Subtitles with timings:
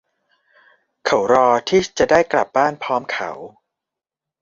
[1.05, 3.31] เขารอที่จะได้กลับบ้านพร้อมเขา